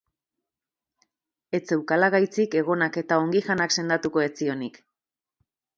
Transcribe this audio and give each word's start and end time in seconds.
Ez 1.59 1.61
zeukala 1.75 2.09
gaitzik, 2.17 2.59
egonak 2.63 2.99
eta 3.05 3.23
ongi 3.27 3.47
janak 3.51 3.79
sendatuko 3.81 4.29
ez 4.29 4.33
zionik. 4.43 4.83